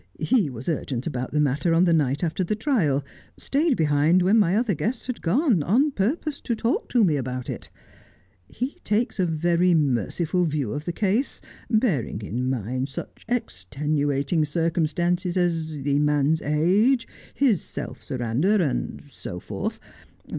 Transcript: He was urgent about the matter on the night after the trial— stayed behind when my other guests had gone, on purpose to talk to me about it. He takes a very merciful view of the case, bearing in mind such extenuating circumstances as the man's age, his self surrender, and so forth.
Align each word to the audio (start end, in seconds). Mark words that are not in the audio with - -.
He 0.17 0.49
was 0.49 0.67
urgent 0.67 1.05
about 1.05 1.29
the 1.31 1.39
matter 1.39 1.75
on 1.75 1.83
the 1.83 1.93
night 1.93 2.23
after 2.23 2.43
the 2.43 2.55
trial— 2.55 3.05
stayed 3.37 3.77
behind 3.77 4.23
when 4.23 4.39
my 4.39 4.55
other 4.57 4.73
guests 4.73 5.05
had 5.05 5.21
gone, 5.21 5.61
on 5.61 5.91
purpose 5.91 6.41
to 6.41 6.55
talk 6.55 6.89
to 6.89 7.03
me 7.03 7.17
about 7.17 7.51
it. 7.51 7.69
He 8.47 8.77
takes 8.83 9.19
a 9.19 9.27
very 9.27 9.75
merciful 9.75 10.43
view 10.43 10.73
of 10.73 10.85
the 10.85 10.91
case, 10.91 11.39
bearing 11.69 12.23
in 12.23 12.49
mind 12.49 12.89
such 12.89 13.23
extenuating 13.29 14.43
circumstances 14.43 15.37
as 15.37 15.69
the 15.83 15.99
man's 15.99 16.41
age, 16.41 17.07
his 17.35 17.61
self 17.63 18.01
surrender, 18.03 18.55
and 18.55 19.01
so 19.07 19.39
forth. 19.39 19.79